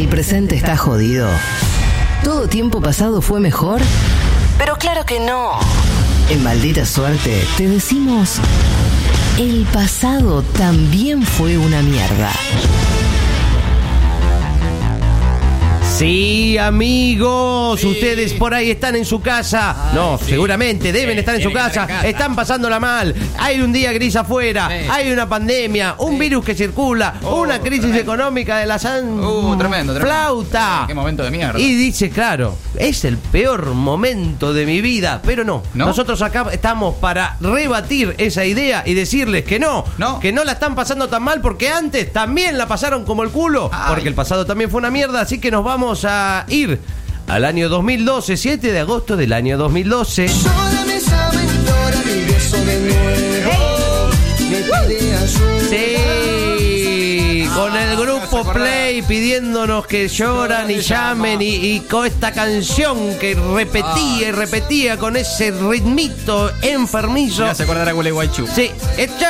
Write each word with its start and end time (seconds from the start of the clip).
¿El 0.00 0.08
presente 0.08 0.56
está 0.56 0.78
jodido? 0.78 1.28
¿Todo 2.24 2.48
tiempo 2.48 2.80
pasado 2.80 3.20
fue 3.20 3.38
mejor? 3.38 3.82
Pero 4.56 4.76
claro 4.76 5.04
que 5.04 5.20
no. 5.20 5.58
En 6.30 6.42
Maldita 6.42 6.86
Suerte 6.86 7.44
te 7.58 7.68
decimos, 7.68 8.36
el 9.38 9.66
pasado 9.70 10.40
también 10.40 11.22
fue 11.22 11.58
una 11.58 11.82
mierda. 11.82 12.32
Sí, 16.00 16.56
amigos, 16.56 17.84
ustedes 17.84 18.32
por 18.32 18.54
ahí 18.54 18.70
están 18.70 18.96
en 18.96 19.04
su 19.04 19.20
casa. 19.20 19.90
no, 19.94 20.16
seguramente 20.16 20.92
deben 20.92 21.18
estar 21.18 21.34
en 21.34 21.42
su 21.42 21.52
casa. 21.52 21.86
Están 22.06 22.34
pasándola 22.34 22.80
mal. 22.80 23.14
Hay 23.38 23.60
un 23.60 23.70
día 23.70 23.92
gris 23.92 24.16
afuera. 24.16 24.66
Hay 24.90 25.12
una 25.12 25.28
pandemia, 25.28 25.96
un 25.98 26.18
virus 26.18 26.42
que 26.42 26.54
circula, 26.54 27.16
una 27.20 27.60
crisis 27.60 27.94
económica 27.96 28.56
de 28.56 28.64
la 28.64 28.78
san 28.78 29.20
Uh, 29.22 29.58
tremendo, 29.58 29.92
tremendo. 29.92 30.00
flauta. 30.00 30.84
Qué 30.86 30.94
momento 30.94 31.22
de 31.22 31.30
mierda. 31.32 31.60
Y 31.60 31.74
dice, 31.74 32.08
claro, 32.08 32.56
es 32.78 33.04
el 33.04 33.18
peor 33.18 33.66
momento 33.74 34.54
de 34.54 34.64
mi 34.64 34.80
vida, 34.80 35.20
pero 35.22 35.44
no. 35.44 35.62
¿No? 35.74 35.84
Nosotros 35.84 36.22
acá 36.22 36.46
estamos 36.50 36.94
para 36.94 37.36
rebatir 37.42 38.14
esa 38.16 38.46
idea 38.46 38.82
y 38.86 38.94
decirles 38.94 39.44
que 39.44 39.58
no, 39.58 39.84
No. 39.98 40.18
que 40.18 40.32
no 40.32 40.44
la 40.44 40.52
están 40.52 40.74
pasando 40.74 41.08
tan 41.10 41.22
mal 41.24 41.42
porque 41.42 41.68
antes 41.68 42.10
también 42.10 42.56
la 42.56 42.66
pasaron 42.66 43.04
como 43.04 43.22
el 43.22 43.28
culo, 43.28 43.68
Ay. 43.70 43.84
porque 43.90 44.08
el 44.08 44.14
pasado 44.14 44.46
también 44.46 44.70
fue 44.70 44.78
una 44.78 44.90
mierda, 44.90 45.20
así 45.20 45.38
que 45.38 45.50
nos 45.50 45.62
vamos 45.62 45.89
a 46.04 46.46
ir 46.48 46.78
al 47.26 47.44
año 47.44 47.68
2012, 47.68 48.36
7 48.36 48.72
de 48.72 48.78
agosto 48.78 49.16
del 49.16 49.32
año 49.32 49.58
2012. 49.58 50.28
Sola 50.28 50.84
me 50.86 51.00
saben 51.00 51.48
llorar 51.64 52.06
con 57.60 57.76
el 57.76 57.94
grupo 57.96 58.50
Play 58.52 59.02
pidiéndonos 59.02 59.86
que 59.86 60.08
lloran 60.08 60.70
y 60.70 60.78
llamen 60.80 61.42
y, 61.42 61.54
y 61.74 61.80
con 61.80 62.06
esta 62.06 62.32
canción 62.32 63.18
que 63.18 63.34
repetía 63.54 64.28
y 64.28 64.32
repetía 64.32 64.96
con 64.96 65.14
ese 65.16 65.50
ritmito 65.50 66.50
enfermizo. 66.62 67.42
Me 67.42 67.50
hace 67.50 67.64
acordar 67.64 67.86
a 67.88 67.92
Gualeguaychú. 67.92 68.46
Sí, 68.46 68.70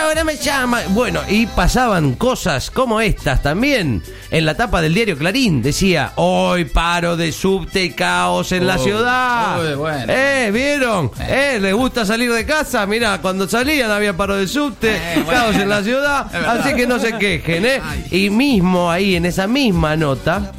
ahora 0.01 0.23
me 0.23 0.37
llama. 0.37 0.81
Bueno, 0.91 1.21
y 1.29 1.47
pasaban 1.47 2.15
cosas 2.15 2.71
como 2.71 3.01
estas 3.01 3.43
también. 3.43 4.01
En 4.31 4.47
la 4.47 4.55
tapa 4.55 4.81
del 4.81 4.95
diario 4.95 5.19
Clarín 5.19 5.61
decía, 5.61 6.13
hoy 6.15 6.65
paro 6.67 7.17
de 7.17 7.33
subte 7.33 7.83
y 7.83 7.91
caos 7.91 8.53
en 8.53 8.65
la 8.67 8.77
Oh, 8.77 8.79
ciudad. 8.85 9.65
uy, 9.69 9.75
bueno. 9.75 10.05
Eh, 10.09 10.51
¿vieron? 10.53 11.11
Eh, 11.21 11.59
¿les 11.61 11.75
gusta 11.75 12.07
salir 12.07 12.33
de 12.33 12.47
casa? 12.47 12.87
Mira, 12.87 13.19
cuando 13.21 13.49
salían 13.49 13.91
había 13.91 14.17
paro 14.17 14.37
de 14.37 14.47
subte, 14.47 14.95
Eh, 14.95 15.23
bueno. 15.25 15.33
caos 15.41 15.57
en 15.57 15.69
la 15.69 15.83
ciudad. 15.83 16.27
Así 16.47 16.75
que 16.75 16.87
no 16.87 17.01
se 17.01 17.19
quejen, 17.19 17.67
¿eh? 17.67 17.81
Y 18.13 18.20
mismo 18.29 18.91
ahí, 18.91 19.17
en 19.17 19.25
esa 19.25 19.47
misma 19.47 19.97
nota, 19.97 20.53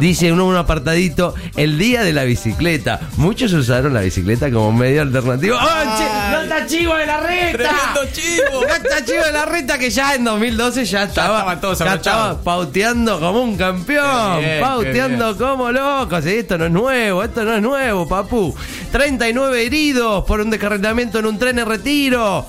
Dice 0.00 0.32
uno 0.32 0.46
un 0.46 0.56
apartadito, 0.56 1.34
el 1.56 1.76
día 1.76 2.02
de 2.02 2.14
la 2.14 2.24
bicicleta. 2.24 3.00
Muchos 3.18 3.52
usaron 3.52 3.92
la 3.92 4.00
bicicleta 4.00 4.50
como 4.50 4.72
medio 4.72 5.02
alternativo. 5.02 5.58
¡Oh, 5.60 5.98
che! 5.98 6.30
¡No 6.32 6.40
está 6.40 6.66
chivo 6.66 6.94
de 6.94 7.04
la 7.04 7.20
reta! 7.20 7.52
¡Tremendo 7.52 8.12
chivo! 8.14 8.62
¡No 8.66 8.74
está 8.74 9.04
chivo 9.04 9.24
de 9.24 9.32
la 9.32 9.44
reta 9.44 9.78
que 9.78 9.90
ya 9.90 10.14
en 10.14 10.24
2012 10.24 10.86
ya 10.86 11.02
estaba, 11.02 11.40
estaban 11.40 11.60
todos 11.60 11.78
ya 11.80 11.94
estaba 11.94 12.42
pauteando 12.42 13.20
como 13.20 13.42
un 13.42 13.58
campeón. 13.58 14.40
Bien, 14.40 14.62
pauteando 14.62 15.36
como 15.36 15.70
loco. 15.70 16.22
Sí, 16.22 16.30
esto 16.30 16.56
no 16.56 16.64
es 16.64 16.72
nuevo, 16.72 17.22
esto 17.22 17.44
no 17.44 17.56
es 17.56 17.62
nuevo, 17.62 18.08
papu. 18.08 18.54
39 18.90 19.66
heridos 19.66 20.24
por 20.24 20.40
un 20.40 20.48
descarrilamiento 20.48 21.18
en 21.18 21.26
un 21.26 21.38
tren 21.38 21.58
en 21.58 21.66
retiro. 21.66 22.46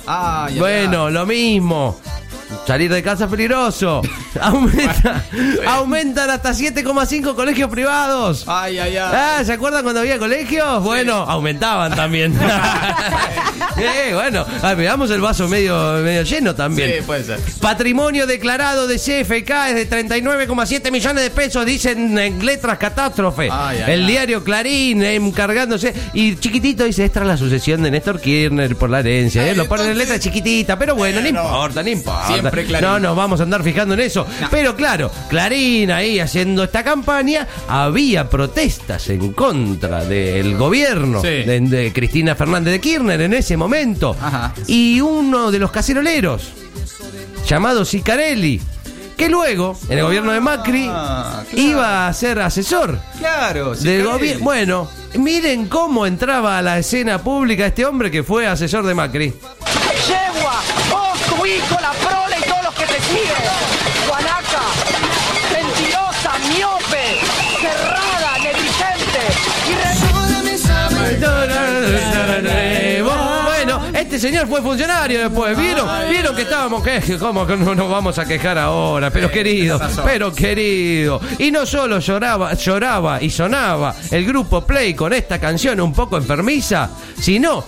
Bueno, 0.58 1.10
lo 1.10 1.26
mismo. 1.26 2.00
Salir 2.68 2.92
de 2.92 3.02
casa 3.04 3.26
es 3.26 3.30
peligroso. 3.32 4.02
Aumenta, 4.42 5.24
aumentan 5.68 6.30
hasta 6.30 6.52
7,5 6.52 7.36
colegios 7.36 7.70
privados. 7.70 8.46
Ay, 8.48 8.78
ay, 8.80 8.98
ay. 8.98 9.12
Ah, 9.14 9.42
¿se 9.44 9.54
acuerdan 9.54 9.84
cuando 9.84 10.00
había 10.02 10.18
colegios? 10.20 10.82
Bueno, 10.84 11.14
aumentaban 11.16 11.96
también. 11.96 12.34
Eh, 13.78 14.12
bueno, 14.14 14.46
ah, 14.62 14.74
veamos 14.74 15.10
el 15.12 15.22
vaso 15.22 15.48
medio, 15.48 15.94
medio 16.04 16.24
lleno 16.24 16.54
también. 16.54 16.92
Sí, 16.98 17.02
puede 17.06 17.24
ser. 17.24 17.40
Patrimonio 17.62 18.28
declarado 18.28 18.86
de 18.86 18.98
CFK 18.98 19.50
es 19.70 19.76
de 19.76 19.90
39,7 19.90 20.92
millones 20.92 21.24
de 21.24 21.30
pesos, 21.30 21.66
dicen 21.66 22.18
en 22.20 22.46
letras 22.46 22.78
catástrofe. 22.78 23.50
Ay, 23.52 23.80
ay, 23.86 23.94
el 23.94 24.06
diario 24.08 24.44
Clarín 24.44 25.02
eh, 25.04 25.16
encargándose. 25.16 25.94
Y 26.14 26.36
chiquitito 26.36 26.84
dice, 26.84 27.06
es 27.06 27.12
tras 27.12 27.26
la 27.26 27.38
sucesión 27.38 27.82
de 27.82 27.92
Néstor 27.92 28.20
Kirchner 28.20 28.76
por 28.76 28.90
la 28.90 29.00
herencia. 29.00 29.48
eh, 29.48 29.56
Lo 29.56 29.68
ponen 29.68 29.86
en 29.86 29.92
entonces- 29.94 30.10
letra 30.10 30.20
chiquitita, 30.24 30.78
pero 30.78 30.94
bueno, 30.96 31.22
no 31.22 31.24
Bueno. 31.32 31.42
importa, 31.44 31.82
no 31.84 31.90
importa. 31.90 32.41
Siempre 32.42 32.66
Clarín. 32.66 32.88
No 32.90 33.00
nos 33.00 33.16
vamos 33.16 33.40
a 33.40 33.44
andar 33.44 33.64
fijando 33.64 33.94
en 33.94 34.02
eso. 34.02 34.26
Pero 34.50 34.76
claro, 34.76 35.10
Clarín 35.30 35.92
ahí 35.92 36.20
haciendo 36.20 36.64
esta 36.64 36.84
campaña, 36.84 37.48
había 37.68 38.30
protestas 38.30 39.10
en 39.10 39.34
contra 39.34 40.04
del 40.06 40.58
gobierno 40.58 41.22
Sí. 41.22 41.28
de, 41.28 41.60
de 41.62 41.94
Cristina 41.94 42.36
Fernández 42.36 42.74
de 42.74 42.82
Kirchner 42.82 43.22
en 43.22 43.34
ese 43.34 43.56
momento. 43.58 44.16
Ajá. 44.22 44.54
Y 44.68 45.02
uno 45.02 45.52
de 45.52 45.60
los 45.60 45.72
caceroleros, 45.72 46.52
llamado 47.48 47.86
Sicarelli, 47.86 48.62
que 49.18 49.30
luego, 49.30 49.78
en 49.90 49.98
el 50.00 50.04
gobierno 50.04 50.32
de 50.32 50.40
Macri, 50.40 50.88
Ah, 50.90 51.44
claro. 51.50 51.68
iba 51.68 52.08
a 52.08 52.14
ser 52.14 52.40
asesor 52.40 53.00
Claro, 53.20 53.76
sí, 53.76 53.84
del 53.88 54.04
Carelli. 54.06 54.14
gobierno. 54.18 54.44
Bueno, 54.44 54.90
miren 55.16 55.68
cómo 55.68 56.06
entraba 56.06 56.58
a 56.58 56.62
la 56.62 56.80
escena 56.80 57.20
pública 57.22 57.66
este 57.68 57.86
hombre 57.86 58.10
que 58.10 58.24
fue 58.24 58.48
asesor 58.48 58.86
de 58.86 58.96
Macri. 58.96 59.34
Yegua, 60.08 60.62
vos, 60.90 61.20
tu 61.38 61.46
hijo, 61.46 61.78
la 61.82 61.92
prole 61.92 62.31
y 63.10 63.14
siguen. 63.14 63.38
Guanaca, 64.08 64.64
mentirosa, 65.52 66.32
miope, 66.50 67.20
cerrada, 67.62 68.38
negligente, 68.38 69.24
saben 70.58 71.22
Bueno, 73.46 73.82
este 73.94 74.20
señor 74.20 74.48
fue 74.48 74.62
funcionario 74.62 75.20
después. 75.20 75.58
¿Vieron? 75.58 75.88
¿Vieron 76.10 76.36
que 76.36 76.42
estábamos 76.44 76.84
que 76.84 77.18
cómo 77.18 77.46
que 77.46 77.58
no 77.58 77.76
nos 77.76 77.90
vamos 77.90 78.18
a 78.18 78.26
quejar 78.26 78.58
ahora? 78.58 79.10
Pero 79.10 79.30
querido, 79.32 79.80
pero 80.04 80.34
querido. 80.34 81.22
Y 81.38 81.52
no 81.52 81.66
solo 81.66 82.00
lloraba, 82.00 82.54
lloraba 82.54 83.22
y 83.22 83.30
sonaba 83.30 83.96
el 84.10 84.26
grupo 84.26 84.66
Play 84.66 84.94
con 84.94 85.14
esta 85.14 85.40
canción 85.40 85.80
un 85.80 85.94
poco 85.94 86.18
enfermiza, 86.18 86.90
sino 87.20 87.64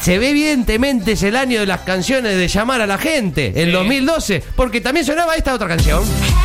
se 0.00 0.18
ve 0.18 0.30
evidentemente 0.30 1.12
es 1.12 1.22
el 1.22 1.36
año 1.36 1.60
de 1.60 1.66
las 1.66 1.80
canciones 1.80 2.36
de 2.36 2.48
llamar 2.48 2.80
a 2.80 2.86
la 2.86 2.98
gente, 2.98 3.52
el 3.62 3.72
2012, 3.72 4.42
porque 4.56 4.80
también 4.80 5.06
sonaba 5.06 5.34
esta 5.36 5.54
otra 5.54 5.68
canción. 5.68 6.02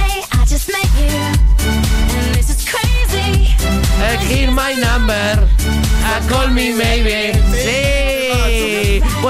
Hey, 0.08 0.22
I 0.34 0.38
just 0.50 0.70
met 0.70 0.82
you, 0.98 1.16
and 1.18 2.36
this 2.36 2.50
is 2.50 2.66
crazy. 2.66 3.56
Uh, 4.00 4.18
Hear 4.28 4.52
my 4.52 4.74
number. 4.76 5.48
Call 6.28 6.50
me 6.50 6.72
maybe. 6.74 7.34
Sí. 7.54 7.89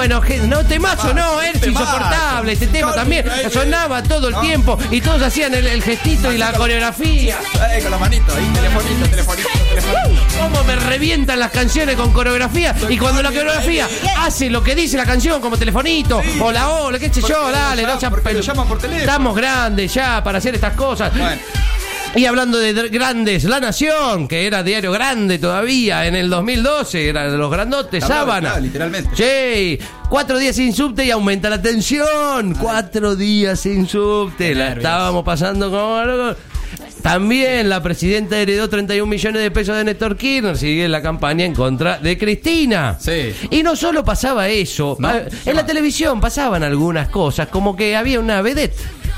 Bueno, 0.00 0.22
no 0.48 0.64
temazo, 0.64 1.12
no, 1.12 1.42
es 1.42 1.56
insoportable 1.56 2.52
este 2.52 2.68
tema 2.68 2.94
también. 2.94 3.26
Sonaba 3.52 4.02
todo 4.02 4.28
el 4.28 4.40
tiempo 4.40 4.78
y 4.90 5.02
todos 5.02 5.20
hacían 5.20 5.52
el, 5.52 5.66
el 5.66 5.82
gestito 5.82 6.32
y 6.32 6.38
la 6.38 6.54
coreografía. 6.54 7.38
Eh, 7.70 7.82
con 7.82 7.90
las 7.90 8.00
manitos 8.00 8.34
ahí, 8.34 8.46
telefonito, 8.46 9.10
telefonito, 9.10 9.48
telefonito. 9.68 10.22
Cómo 10.40 10.64
me 10.64 10.76
revientan 10.76 11.38
las 11.38 11.50
canciones 11.50 11.96
con 11.96 12.14
coreografía 12.14 12.74
y 12.88 12.96
cuando 12.96 13.22
la 13.22 13.28
coreografía 13.28 13.90
hace 14.16 14.48
lo 14.48 14.64
que 14.64 14.74
dice 14.74 14.96
la 14.96 15.04
canción 15.04 15.38
como 15.38 15.58
telefonito 15.58 16.22
o 16.40 16.50
la 16.50 16.70
ola, 16.70 16.98
qué 16.98 17.12
sé 17.12 17.20
yo, 17.20 17.50
dale, 17.50 17.82
no 17.82 17.98
teléfono. 18.78 19.00
Estamos 19.00 19.36
grandes 19.36 19.92
ya 19.92 20.24
para 20.24 20.38
hacer 20.38 20.54
estas 20.54 20.72
cosas. 20.72 21.12
Bueno. 21.12 21.42
Y 22.16 22.24
hablando 22.26 22.58
de 22.58 22.72
grandes, 22.88 23.44
La 23.44 23.60
Nación, 23.60 24.26
que 24.26 24.44
era 24.46 24.64
diario 24.64 24.90
grande 24.90 25.38
todavía 25.38 26.06
en 26.06 26.16
el 26.16 26.28
2012, 26.28 27.08
era 27.08 27.30
de 27.30 27.38
los 27.38 27.48
grandotes, 27.50 28.02
Hablaba, 28.02 28.40
sábana. 28.40 28.58
literalmente. 28.60 29.10
Sí, 29.14 29.78
cuatro 30.08 30.36
días 30.38 30.56
sin 30.56 30.74
subte 30.74 31.04
y 31.04 31.12
aumenta 31.12 31.48
la 31.48 31.62
tensión. 31.62 32.54
Cuatro 32.60 33.14
días 33.14 33.60
sin 33.60 33.86
subte, 33.86 34.54
la 34.56 34.64
nervios. 34.70 34.78
estábamos 34.84 35.24
pasando 35.24 35.70
como. 35.70 36.34
También 37.00 37.68
la 37.68 37.82
presidenta 37.82 38.38
heredó 38.38 38.68
31 38.68 39.06
millones 39.08 39.40
de 39.40 39.50
pesos 39.52 39.76
de 39.76 39.84
Néstor 39.84 40.16
Kirchner. 40.16 40.58
Sigue 40.58 40.88
la 40.88 41.00
campaña 41.00 41.44
en 41.46 41.54
contra 41.54 41.98
de 41.98 42.18
Cristina. 42.18 42.98
Sí. 43.00 43.32
Y 43.50 43.62
no 43.62 43.74
solo 43.76 44.04
pasaba 44.04 44.48
eso. 44.48 44.96
¿No? 44.98 45.08
Ah, 45.08 45.22
En 45.46 45.56
la 45.56 45.64
televisión 45.64 46.20
pasaban 46.20 46.62
algunas 46.64 47.08
cosas, 47.08 47.48
como 47.48 47.74
que 47.76 47.96
había 47.96 48.18
una 48.20 48.42
vedette 48.42 48.76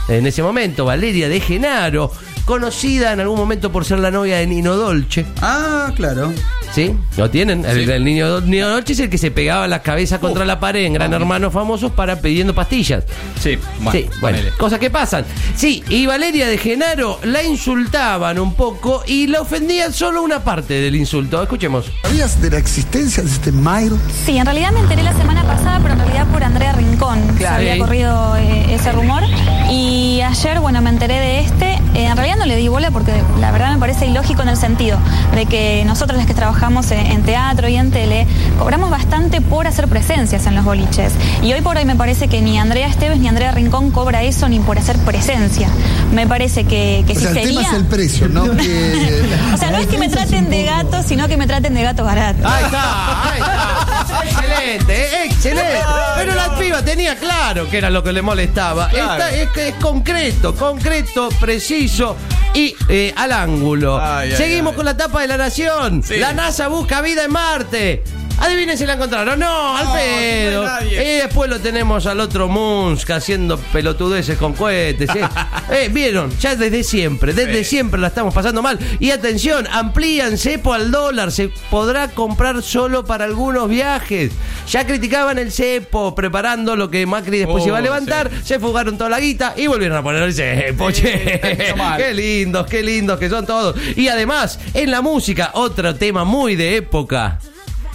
en 0.08 0.26
ese 0.26 0.42
momento, 0.42 0.84
Valeria 0.84 1.28
de 1.28 1.40
Genaro, 1.40 2.12
conocida 2.44 3.12
en 3.12 3.20
algún 3.20 3.38
momento 3.38 3.70
por 3.72 3.84
ser 3.84 3.98
la 3.98 4.10
novia 4.10 4.38
de 4.38 4.46
Nino 4.46 4.74
Dolce. 4.76 5.24
Ah, 5.40 5.90
claro. 5.96 6.32
¿Sí? 6.74 6.94
¿Lo 7.18 7.28
tienen? 7.28 7.64
El, 7.66 7.84
Sí. 7.84 7.90
el 7.90 8.02
niño, 8.04 8.40
Nino 8.40 8.68
Dolce 8.70 8.94
es 8.94 9.00
el 9.00 9.10
que 9.10 9.18
se 9.18 9.30
pegaba 9.30 9.68
la 9.68 9.82
cabeza 9.82 10.18
contra 10.20 10.44
la 10.46 10.58
pared 10.58 10.84
en 10.86 10.94
Gran 10.94 11.12
Hermano 11.12 11.50
Famosos 11.50 11.92
para 11.92 12.20
pidiendo 12.20 12.54
pastillas. 12.54 13.04
Sí, 13.40 13.58
bueno, 13.80 13.92
sí, 13.92 14.06
bueno, 14.22 14.38
ponele. 14.38 14.56
cosas 14.56 14.78
que 14.78 14.88
pasan. 14.88 15.24
Sí, 15.54 15.84
y 15.90 16.06
Valeria 16.06 16.46
de 16.48 16.56
Genaro 16.56 17.18
la 17.24 17.42
insultaban 17.42 18.38
un 18.38 18.54
poco 18.54 19.02
y 19.06 19.26
la 19.26 19.42
ofendían 19.42 19.92
solo 19.92 20.22
una 20.22 20.42
parte 20.42 20.74
del 20.80 20.96
insulto. 20.96 21.42
Escuchemos. 21.42 21.90
¿Sabías 22.02 22.40
de 22.40 22.50
la 22.50 22.56
existencia 22.58 23.22
de 23.22 23.28
este 23.28 23.52
Mairo? 23.52 23.98
Sí, 24.24 24.38
en 24.38 24.46
realidad 24.46 24.72
me 24.72 24.80
enteré 24.80 25.02
la 25.02 25.12
semana 25.12 25.42
pasada, 25.44 25.78
pero 25.82 25.92
en 25.92 26.00
realidad 26.00 26.26
por 26.32 26.42
Andrea 26.42 26.72
Rincón. 26.72 27.18
Se 27.36 27.46
había 27.46 27.76
corrido 27.78 28.34
eh, 28.36 28.74
ese 28.74 28.92
rumor. 28.92 29.22
Y 29.70 30.20
ayer, 30.22 30.58
bueno, 30.60 30.80
me 30.80 30.88
enteré 30.88 31.14
de 31.20 31.40
este. 31.40 31.78
Eh, 31.94 32.06
en 32.06 32.16
realidad 32.16 32.36
no 32.38 32.46
le 32.46 32.56
di 32.56 32.68
bola 32.68 32.90
porque 32.90 33.12
la 33.40 33.50
verdad 33.50 33.72
me 33.72 33.78
parece 33.78 34.06
ilógico 34.06 34.42
en 34.42 34.48
el 34.48 34.56
sentido 34.56 34.98
de 35.34 35.46
que 35.46 35.82
nosotros 35.86 36.16
las 36.18 36.26
que 36.26 36.34
trabajamos 36.34 36.90
en, 36.90 37.06
en 37.06 37.22
teatro 37.22 37.68
y 37.68 37.76
en 37.76 37.90
tele 37.90 38.26
cobramos 38.58 38.90
bastante 38.90 39.40
por 39.40 39.66
hacer 39.66 39.88
presencias 39.88 40.46
en 40.46 40.54
los 40.54 40.64
boliches. 40.64 41.12
Y 41.42 41.52
hoy 41.52 41.60
por 41.60 41.76
hoy 41.76 41.84
me 41.84 41.96
parece 41.96 42.28
que 42.28 42.40
ni 42.42 42.58
Andrea 42.58 42.86
Esteves 42.86 43.18
ni 43.18 43.28
Andrea 43.28 43.52
Rincón 43.52 43.90
cobra 43.90 44.22
eso 44.22 44.48
ni 44.48 44.60
por 44.60 44.78
hacer 44.78 44.96
presencia. 44.98 45.68
Me 46.12 46.26
parece 46.26 46.64
que, 46.64 47.04
que 47.06 47.12
O 47.12 47.16
si 47.16 47.20
sea, 47.22 47.30
el 47.30 47.36
sería... 47.36 47.50
tema 47.60 47.62
es 47.62 47.72
el 47.74 47.84
precio, 47.86 48.28
¿no? 48.28 48.42
Que- 48.56 49.22
O 49.54 49.56
sea, 49.56 49.70
no 49.70 49.78
es 49.78 49.86
que 49.86 49.98
me 49.98 50.08
traten 50.10 50.48
de 50.50 50.64
gato, 50.64 51.02
sino 51.02 51.28
que 51.28 51.36
me 51.36 51.46
traten 51.46 51.74
de 51.74 51.82
gato 51.82 52.04
barato. 52.04 52.46
Ahí 52.46 52.64
está, 52.64 53.30
ahí 53.32 53.40
está. 53.40 53.86
Excelente, 54.24 55.24
excelente. 55.24 55.78
Pero 56.16 56.34
la 56.34 56.56
piba 56.58 56.82
tenía 56.84 57.16
claro 57.16 57.68
que 57.68 57.78
era 57.78 57.90
lo 57.90 58.02
que 58.02 58.12
le 58.12 58.22
molestaba. 58.22 58.88
Claro. 58.88 59.24
Esta- 59.24 59.66
es, 59.68 59.74
concreto, 59.76 60.54
concreto, 60.54 61.28
preciso 61.40 62.16
y 62.54 62.74
eh, 62.88 63.12
al 63.16 63.32
ángulo. 63.32 63.98
Ay, 64.00 64.30
ay, 64.30 64.36
Seguimos 64.36 64.72
ay. 64.72 64.76
con 64.76 64.84
la 64.84 64.96
tapa 64.96 65.20
de 65.22 65.28
la 65.28 65.36
nación. 65.36 66.02
Sí. 66.02 66.16
La 66.16 66.32
NASA 66.32 66.68
busca 66.68 67.00
vida 67.00 67.24
en 67.24 67.32
Marte. 67.32 68.04
Adivinen 68.38 68.76
si 68.76 68.86
la 68.86 68.94
encontraron. 68.94 69.38
No, 69.38 69.76
al 69.76 69.84
No, 69.86 69.94
pedo. 69.94 70.62
no 70.64 70.68
hay 70.70 70.84
nadie. 70.84 71.02
y 71.14 71.18
después 71.18 71.48
lo 71.48 71.60
tenemos 71.60 72.06
al 72.06 72.18
otro 72.20 72.48
Munsk 72.48 73.10
haciendo 73.10 73.56
pelotudeces 73.58 74.36
con 74.36 74.52
cohetes. 74.54 75.08
¿eh? 75.14 75.20
Eh, 75.70 75.88
Vieron, 75.90 76.36
ya 76.38 76.54
desde 76.56 76.82
siempre, 76.84 77.32
desde 77.32 77.64
Sí. 77.64 77.70
siempre 77.76 78.00
la 78.00 78.08
estamos 78.08 78.34
pasando 78.34 78.60
mal. 78.62 78.78
Y 79.00 79.10
atención, 79.10 79.66
amplían 79.70 80.36
cepo 80.36 80.74
al 80.74 80.90
dólar. 80.90 81.30
Se 81.32 81.50
podrá 81.70 82.08
comprar 82.08 82.62
solo 82.62 83.04
para 83.04 83.24
algunos 83.24 83.68
viajes. 83.68 84.32
Ya 84.68 84.86
criticaban 84.86 85.38
el 85.38 85.50
cepo, 85.52 86.14
preparando 86.14 86.74
lo 86.76 86.90
que 86.90 87.06
Macri 87.06 87.38
después 87.38 87.62
Oh, 87.64 87.68
iba 87.68 87.78
a 87.78 87.80
levantar. 87.80 88.30
Se 88.44 88.58
fugaron 88.58 88.98
toda 88.98 89.08
la 89.10 89.20
guita 89.20 89.54
y 89.56 89.66
volvieron 89.66 89.96
a 89.96 90.02
poner 90.02 90.22
el 90.24 90.34
cepo. 90.34 90.90
che. 90.90 91.40
Qué 91.96 92.12
lindos, 92.14 92.66
qué 92.66 92.82
lindos 92.82 93.18
que 93.18 93.28
son 93.30 93.46
todos. 93.46 93.76
Y 93.96 94.08
además, 94.08 94.58
en 94.74 94.90
la 94.90 95.00
música, 95.00 95.50
otro 95.54 95.94
tema 95.94 96.24
muy 96.24 96.56
de 96.56 96.76
época. 96.76 97.38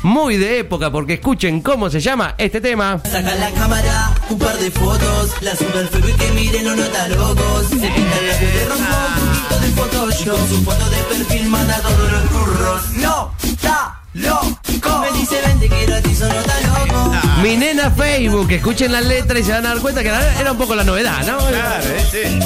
Muy 0.04 0.38
de 0.38 0.60
época, 0.60 0.92
porque 0.92 1.14
escuchen 1.16 1.62
cómo 1.62 1.90
se 1.90 2.00
llama 2.00 2.36
este 2.38 2.62
tema. 2.62 3.02
Saca 3.04 3.36
la 3.36 3.50
cámara, 3.52 4.14
un 4.30 4.38
par 4.38 4.56
de 4.58 4.70
fotos, 4.72 5.32
la 5.42 5.56
sube 5.56 5.80
al 5.80 5.88
Facebook 5.90 6.12
y 6.12 6.14
que 6.14 6.32
miren 6.32 6.66
los 6.66 6.78
nota 6.78 7.08
locos. 7.10 7.68
Se 7.70 7.76
pinta 7.76 8.18
el 8.20 8.28
labio 8.28 8.48
de 8.48 8.66
rojo, 8.66 8.82
un 8.82 9.30
poquito 9.30 9.60
de 9.60 9.68
Photoshop. 9.72 10.50
Su 10.50 10.64
foto 10.64 10.90
de 10.90 10.98
perfil 10.98 11.48
manda 11.50 11.76
a 11.76 11.82
todos 11.82 12.12
los 12.12 12.22
curros. 12.30 12.82
No, 12.94 13.34
está 13.44 14.00
loco. 14.14 14.60
Me 15.02 15.20
dice 15.20 15.42
vente 15.46 15.68
que 15.68 15.86
gratis 15.86 16.20
no 16.20 16.28
está 16.28 16.62
loco. 16.62 17.12
Mi 17.42 17.56
nena 17.58 17.92
Facebook, 17.92 18.52
escuchen 18.52 18.92
la 18.92 19.02
letra 19.02 19.40
y 19.40 19.44
se 19.44 19.52
van 19.52 19.66
a 19.66 19.70
dar 19.70 19.80
cuenta 19.80 20.04
que 20.04 20.10
era 20.10 20.52
un 20.52 20.58
poco 20.58 20.76
la 20.76 20.84
novedad, 20.84 21.26
¿no? 21.26 21.38
Claro, 21.38 21.84
eh, 21.86 22.08
sí. 22.12 22.40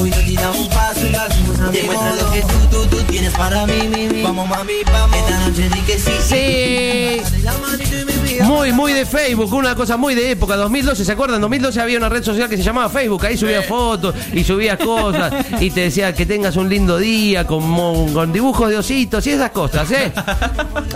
Para 3.37 3.65
mí, 3.65 3.87
mi, 3.87 4.07
mi. 4.07 4.23
Vamos 4.23 4.47
mami, 4.47 4.73
vamos. 4.91 5.17
Esta 5.17 5.39
noche 5.39 5.69
di 5.69 5.81
que 5.81 5.99
sí. 5.99 6.11
Sí. 6.21 8.41
Muy, 8.43 8.71
muy 8.71 8.93
de 8.93 9.05
Facebook, 9.05 9.53
una 9.53 9.75
cosa 9.75 9.97
muy 9.97 10.15
de 10.15 10.31
época, 10.31 10.55
2012, 10.55 11.05
¿se 11.05 11.11
acuerdan? 11.11 11.41
2012 11.41 11.81
había 11.81 11.97
una 11.97 12.09
red 12.09 12.23
social 12.23 12.49
que 12.49 12.57
se 12.57 12.63
llamaba 12.63 12.89
Facebook, 12.89 13.25
ahí 13.25 13.37
subías 13.37 13.65
fotos 13.65 14.15
y 14.33 14.43
subías 14.43 14.77
cosas 14.77 15.33
y 15.59 15.69
te 15.69 15.81
decía 15.81 16.13
que 16.13 16.25
tengas 16.25 16.55
un 16.55 16.69
lindo 16.69 16.97
día 16.97 17.45
con, 17.45 18.31
dibujos 18.31 18.69
de 18.69 18.77
ositos 18.77 19.25
y 19.27 19.31
esas 19.31 19.51
cosas, 19.51 19.91
¿eh? 19.91 20.11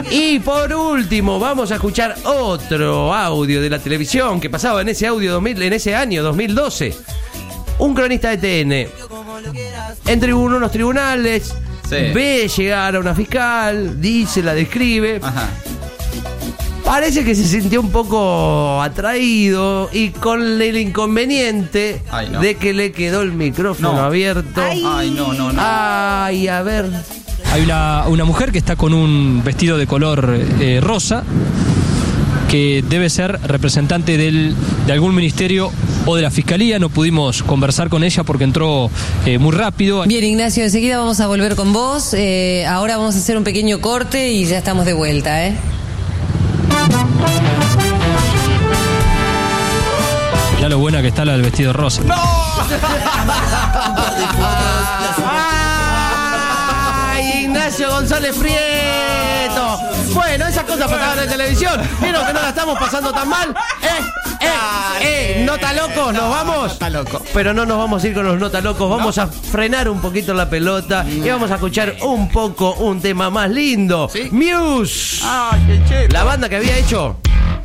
Y 0.09 0.39
por 0.39 0.73
último, 0.73 1.39
vamos 1.39 1.71
a 1.71 1.75
escuchar 1.75 2.15
otro 2.23 3.13
audio 3.13 3.61
de 3.61 3.69
la 3.69 3.79
televisión 3.79 4.39
que 4.39 4.49
pasaba 4.49 4.81
en 4.81 4.89
ese 4.89 5.07
audio 5.07 5.33
2000, 5.33 5.61
en 5.61 5.73
ese 5.73 5.95
año 5.95 6.23
2012. 6.23 6.95
Un 7.77 7.93
cronista 7.93 8.35
de 8.35 8.37
TN 8.37 9.05
en 10.07 10.19
tribuno, 10.19 10.57
unos 10.57 10.71
tribunales, 10.71 11.53
Sí. 11.89 11.95
ve 12.13 12.49
llegar 12.55 12.95
a 12.95 12.99
una 12.99 13.13
fiscal, 13.13 13.99
dice, 14.01 14.41
la 14.43 14.53
describe. 14.53 15.19
Ajá. 15.21 15.49
Parece 16.83 17.23
que 17.25 17.33
se 17.33 17.43
sintió 17.45 17.81
un 17.81 17.89
poco 17.91 18.79
atraído 18.81 19.89
y 19.91 20.09
con 20.09 20.61
el 20.61 20.77
inconveniente 20.77 22.01
Ay, 22.11 22.29
no. 22.31 22.39
de 22.41 22.55
que 22.55 22.73
le 22.73 22.91
quedó 22.91 23.23
el 23.23 23.31
micrófono 23.33 23.93
No. 23.93 23.99
abierto. 24.01 24.61
Ay, 24.61 25.09
no, 25.11 25.33
no, 25.33 25.51
no. 25.51 25.59
Ay, 25.63 26.47
a 26.47 26.61
ver. 26.61 26.85
Hay 27.51 27.63
una, 27.63 28.03
una 28.07 28.23
mujer 28.23 28.51
que 28.51 28.59
está 28.59 28.75
con 28.75 28.93
un 28.93 29.41
vestido 29.43 29.77
de 29.79 29.87
color 29.87 30.37
eh, 30.59 30.79
rosa 30.81 31.23
que 32.49 32.83
debe 32.87 33.09
ser 33.09 33.39
representante 33.43 34.17
del, 34.17 34.53
de 34.85 34.93
algún 34.93 35.15
ministerio 35.15 35.71
o 36.05 36.15
de 36.15 36.21
la 36.21 36.31
fiscalía. 36.31 36.79
No 36.79 36.89
pudimos 36.89 37.43
conversar 37.43 37.89
con 37.89 38.03
ella 38.03 38.23
porque 38.23 38.43
entró 38.43 38.89
eh, 39.25 39.37
muy 39.37 39.53
rápido. 39.53 40.03
Bien, 40.03 40.23
Ignacio, 40.23 40.63
enseguida 40.63 40.97
vamos 40.97 41.19
a 41.19 41.27
volver 41.27 41.55
con 41.55 41.73
vos. 41.73 42.13
Eh, 42.13 42.65
ahora 42.65 42.97
vamos 42.97 43.15
a 43.15 43.19
hacer 43.19 43.37
un 43.37 43.43
pequeño 43.43 43.81
corte 43.81 44.31
y 44.31 44.45
ya 44.45 44.57
estamos 44.57 44.85
de 44.85 44.93
vuelta, 44.93 45.47
¿eh? 45.47 45.55
Ya 50.61 50.69
lo 50.69 50.79
buena 50.79 51.01
que 51.01 51.09
está 51.09 51.25
la 51.25 51.33
del 51.33 51.41
vestido 51.41 51.73
rosa. 51.73 52.01
¡Ay, 52.09 52.15
González 57.65 58.35
Prieto! 58.37 59.79
Bueno, 60.13 60.45
esas 60.45 60.65
cosas 60.65 60.87
pasaban 60.87 61.17
en 61.17 61.29
televisión. 61.29 61.81
¿Vieron 61.99 62.23
que 62.27 62.31
no 62.31 62.39
la 62.39 62.49
estamos 62.49 62.77
pasando 62.77 63.11
tan 63.11 63.27
mal? 63.27 63.55
¿Eh? 63.81 63.87
¿Eh? 64.39 64.47
¿Eh? 65.01 65.43
¿Nota 65.43 65.73
locos? 65.73 66.13
¿Nos 66.13 66.29
vamos? 66.29 66.73
Nota 66.73 66.89
loco. 66.91 67.23
Pero 67.33 67.55
no 67.55 67.65
nos 67.65 67.79
vamos 67.79 68.03
a 68.03 68.07
ir 68.07 68.13
con 68.13 68.23
los 68.23 68.39
nota 68.39 68.61
locos. 68.61 68.87
Vamos 68.87 69.17
a 69.17 69.25
frenar 69.25 69.89
un 69.89 69.99
poquito 69.99 70.35
la 70.35 70.47
pelota 70.47 71.03
y 71.09 71.27
vamos 71.27 71.49
a 71.49 71.55
escuchar 71.55 71.95
un 72.03 72.29
poco 72.29 72.75
un 72.75 73.01
tema 73.01 73.31
más 73.31 73.49
lindo. 73.49 74.09
¿Sí? 74.13 74.29
Muse. 74.31 75.23
Ay, 75.23 75.63
qué 75.65 75.89
chévere. 75.89 76.13
La 76.13 76.23
banda 76.23 76.47
que 76.47 76.57
había 76.57 76.77
hecho 76.77 77.17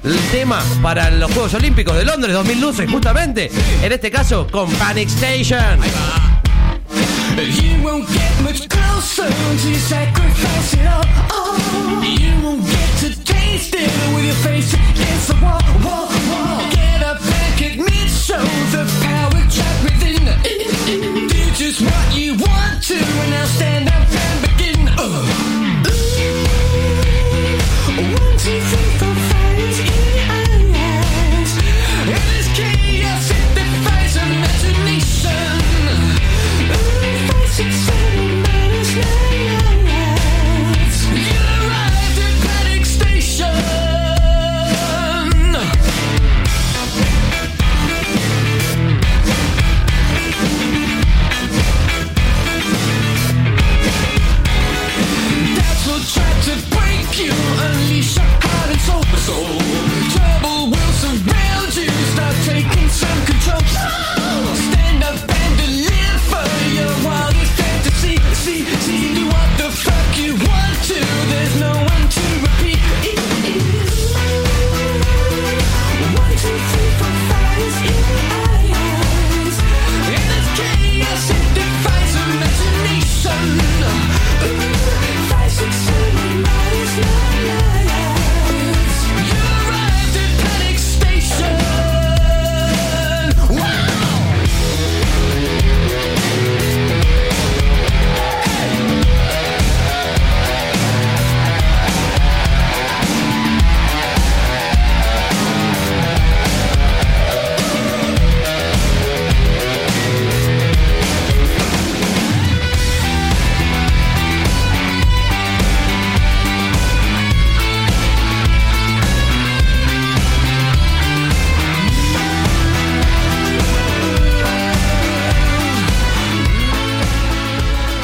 el 0.02 0.18
tema 0.32 0.62
para 0.82 1.10
los 1.10 1.30
Juegos 1.30 1.52
Olímpicos 1.52 1.94
de 1.94 2.06
Londres 2.06 2.32
2012, 2.32 2.86
justamente. 2.86 3.50
En 3.82 3.92
este 3.92 4.10
caso, 4.10 4.46
con 4.50 4.70
Panic 4.72 5.08
Station. 5.08 5.78
Closer 9.00 9.24
until 9.24 9.70
you 9.70 9.76
sacrifice 9.76 10.74
it 10.74 10.86
all. 10.86 11.02
Oh, 11.30 12.02
you 12.04 12.44
won't 12.44 12.62
get 12.66 12.90
to 12.98 13.24
taste 13.24 13.74
it 13.74 13.90
with 14.14 14.24
your 14.26 14.34
face 14.44 14.74
against 14.74 15.28
the 15.28 15.36
wall, 15.40 15.60
wall, 15.84 16.08
wall. 16.28 16.70
Get 16.70 16.99
you. 57.20 57.49